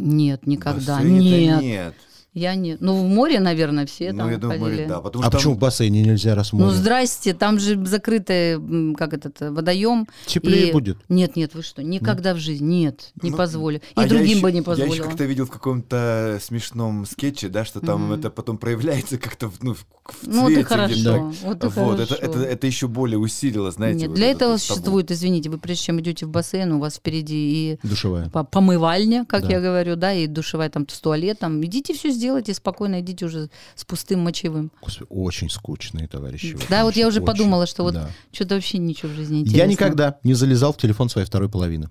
[0.00, 1.00] Нет, никогда.
[1.00, 1.62] Нет.
[1.62, 1.94] нет.
[2.38, 2.76] Я не.
[2.80, 4.84] Ну, в море, наверное, все ну, там я думаю, ходили.
[4.86, 7.82] да, потому А что почему в там- бассейне нельзя раз в Ну, здрасте, там же
[7.86, 10.06] закрытый, как этот, водоем.
[10.26, 10.98] Теплее И- будет.
[11.08, 13.78] Нет, нет, вы что, никогда в жизни, нет, не Ну, позволю.
[13.78, 15.04] И а другим ещё- бы не Я еще позволила.
[15.06, 19.72] как-то видел в каком-то смешном скетче, да, что там это потом проявляется как-то в, ну,
[19.72, 21.18] в, в Ну, вот и цвете хорошо, где-то.
[21.20, 22.14] вот и Вот, это, хорошо.
[22.38, 24.00] это, это еще более усилило, знаете.
[24.00, 24.58] Нет, вот для этого табу.
[24.58, 28.28] существует, извините, вы прежде чем идете в бассейн, у вас впереди и Душевая.
[28.28, 29.52] по- помывальня, как Да.
[29.52, 31.64] я говорю, да, и душевая там с туалетом.
[31.64, 34.70] Идите все сделайте спокойно, идите уже с пустым мочевым.
[34.80, 36.56] Господи, очень скучные товарищи.
[36.68, 37.26] Да, вот я уже Очень.
[37.26, 38.10] подумала, что вот Да.
[38.32, 39.66] что-то вообще ничего в жизни интересного.
[39.66, 41.88] Я никогда не залезал в телефон своей второй половины.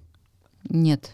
[0.69, 1.11] Нет.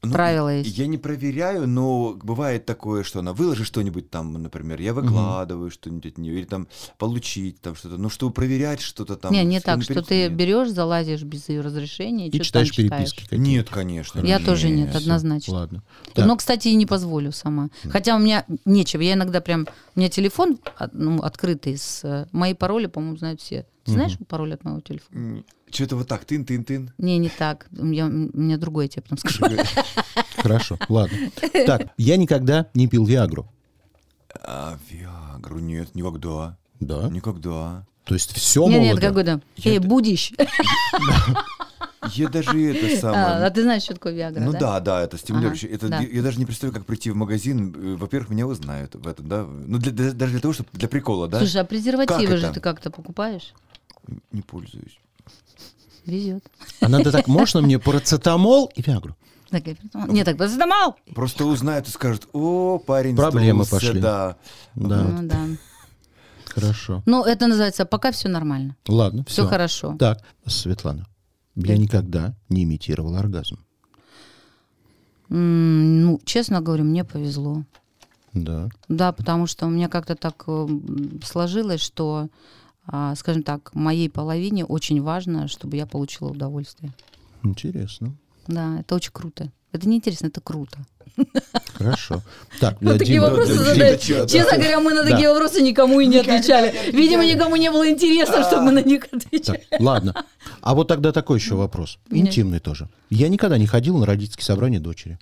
[0.00, 0.78] Ну, Правила есть.
[0.78, 6.12] Я не проверяю, но бывает такое, что она выложит что-нибудь там, например, я выкладываю что-нибудь
[6.12, 7.96] от нее, или там получить там что-то.
[7.98, 9.32] Ну, чтобы проверять что-то там.
[9.32, 10.36] не, не так, что ты нет.
[10.36, 12.90] берешь, залазишь без ее разрешения и, И читаешь там читаешь.
[13.10, 13.22] переписки.
[13.24, 13.36] какие-то.
[13.44, 14.20] Нет, конечно.
[14.20, 15.54] Я тоже нет, Всё, однозначно.
[15.54, 15.82] Ладно.
[16.14, 17.68] Так, Но, кстати, и не позволю сама.
[17.90, 19.00] Хотя у меня нечего.
[19.02, 19.66] Я иногда прям...
[19.96, 21.76] У меня телефон от- ну, открытый.
[21.76, 23.66] С, э, мои пароли, по-моему, знают все.
[23.84, 25.42] Ты знаешь пароль от моего телефона?
[25.70, 26.92] Что-то вот так, тын-тын-тын.
[26.98, 27.66] Не, не так.
[27.76, 29.44] У меня, у меня другое, я тебе потом скажу.
[30.36, 31.16] Хорошо, ладно.
[31.66, 33.46] Так, я никогда не пил Виагру.
[34.42, 36.56] А, Виагру нет, никогда.
[36.80, 37.08] Да.
[37.08, 37.84] Никогда.
[38.04, 39.06] То есть все Нет, нет, молодо.
[39.08, 39.42] какой-то.
[39.64, 40.32] Эй, будешь.
[42.14, 43.46] Я даже это А самое...
[43.46, 44.58] а ты знаешь, что такое Виагра, Ну да?
[44.58, 45.68] да, да, это стимулирующее.
[45.68, 46.00] Ага, это, да.
[46.00, 47.74] я, я даже не представляю, как прийти в магазин.
[47.76, 49.44] Э, Во-первых, меня узнают в этом, да.
[49.44, 51.38] Ну, для- для- даже для того, чтобы для прикола, да.
[51.38, 52.54] Слушай, а презервативы Как же это?
[52.54, 53.52] ты как-то покупаешь?
[54.32, 54.98] Не пользуюсь.
[56.06, 56.44] Везет.
[56.80, 59.14] А надо так, можно мне парацетамол и Виагру?
[59.50, 59.76] Так, я-
[60.08, 60.94] Нет, так, парацетамол!
[61.14, 64.00] Просто узнают и скажут, о, парень Проблемы сдулся, пошли.
[64.00, 64.36] да.
[64.74, 65.46] Да, Ну да.
[66.46, 67.02] хорошо.
[67.06, 68.76] Ну, это называется пока все нормально.
[68.88, 69.48] Ладно, Все все.
[69.48, 69.96] хорошо.
[69.98, 71.06] Так, Светлана,
[71.54, 71.72] Да.
[71.72, 73.58] я никогда не имитировал оргазм.
[75.30, 77.64] М, Ну, честно говорю, мне повезло.
[78.34, 78.68] Да.
[78.88, 80.66] Да, потому что у меня как-то так э,
[81.24, 82.28] сложилось, что,
[83.16, 86.92] скажем так, моей половине очень важно, чтобы я получила удовольствие.
[87.42, 88.14] Интересно.
[88.46, 89.50] Да, это очень круто.
[89.72, 90.78] Это не интересно, это круто.
[91.74, 92.22] Хорошо.
[92.60, 94.00] Так, Вот э, такие Дима, вопросы Дима, задают.
[94.00, 94.26] чё, да.
[94.28, 95.10] Честно говоря, мы на Да.
[95.10, 96.74] такие вопросы никому и не отвечали.
[96.92, 99.66] Видимо, никому не было интересно, чтобы мы на них отвечали.
[99.70, 100.24] Так, ладно.
[100.62, 101.98] А вот тогда такой еще вопрос.
[102.10, 102.88] Интимный тоже.
[103.10, 105.18] Я никогда не ходил на родительские собрания дочери.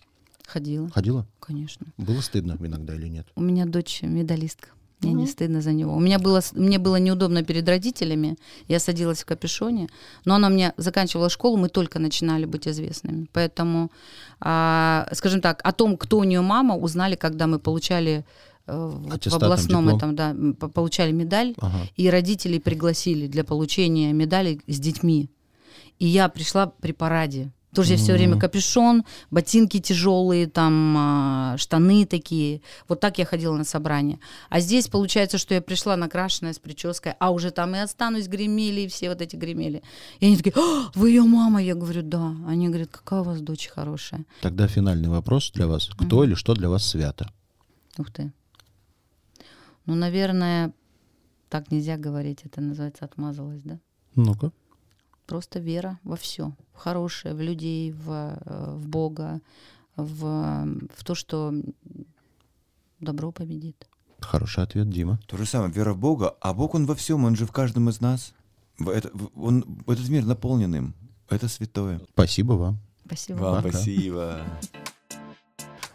[0.46, 1.26] Ходила, Ходила?
[1.40, 1.86] конечно.
[1.96, 3.26] Было стыдно иногда или нет?
[3.34, 4.68] У меня дочь медалистка.
[5.02, 5.94] Мне не стыдно за него.
[5.94, 8.36] У меня было, мне было неудобно перед родителями.
[8.68, 9.88] Я садилась в капюшоне.
[10.24, 13.26] Но она мне заканчивала школу, мы только начинали быть известными.
[13.32, 13.90] Поэтому,
[14.40, 18.24] а, скажем так, о том, кто у нее мама, узнали, когда мы получали
[18.66, 20.34] э, вот в областном этом, да,
[20.68, 21.78] получали медаль, Ага.
[21.96, 25.30] и родителей пригласили для получения медали с детьми.
[25.98, 27.52] И я пришла при параде.
[27.76, 32.62] Тоже я все время капюшон, ботинки тяжелые, там а, штаны такие.
[32.88, 34.18] Вот так я ходила на собрание.
[34.48, 38.80] А здесь получается, что я пришла накрашенная с прической, а уже там и останусь гремели,
[38.80, 39.82] и все вот эти гремели.
[40.20, 41.62] И они такие, «А, вы ее мама?
[41.62, 42.34] Я говорю, да.
[42.48, 44.24] Они говорят, какая у вас дочь хорошая.
[44.40, 45.90] Тогда финальный вопрос для вас.
[45.98, 47.30] Кто или что для вас свято?
[47.98, 48.32] Ух ты.
[49.84, 50.72] Ну, наверное,
[51.50, 52.40] так нельзя говорить.
[52.44, 53.78] Это называется отмазалась, да?
[54.14, 54.50] Ну-ка.
[55.26, 56.52] Просто вера во все.
[56.72, 59.40] В хорошее, в людей, в, э, в Бога,
[59.96, 60.20] в,
[60.94, 61.52] в то, что
[63.00, 63.86] добро победит.
[64.20, 65.18] Хороший ответ, Дима.
[65.26, 67.88] То же самое, вера в Бога, а Бог, Он во всем, Он же в каждом
[67.88, 68.32] из нас.
[68.78, 70.94] В это- в- он, этот мир наполнен им.
[71.28, 72.00] Это святое.
[72.12, 72.78] Спасибо вам.
[73.04, 73.38] Спасибо.
[73.38, 73.70] Вам Пока.
[73.78, 74.46] спасибо.